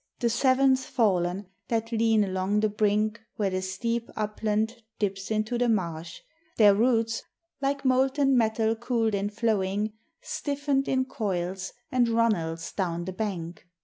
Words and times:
The 0.19 0.31
seventh 0.31 0.83
fallen, 0.85 1.45
that 1.67 1.91
lean 1.91 2.23
along 2.23 2.61
the 2.61 2.69
brink 2.69 3.21
Where 3.35 3.51
the 3.51 3.61
steep 3.61 4.09
upland 4.15 4.81
dips 4.97 5.29
into 5.29 5.59
the 5.59 5.69
marsh, 5.69 6.21
Their 6.57 6.73
roots, 6.73 7.21
like 7.61 7.85
molten 7.85 8.35
metal 8.35 8.75
cooled 8.75 9.13
in 9.13 9.29
flowing, 9.29 9.93
Stiffened 10.19 10.87
in 10.87 11.05
coils 11.05 11.73
and 11.91 12.09
runnels 12.09 12.71
down 12.71 13.05
the 13.05 13.13
bank. 13.13 13.67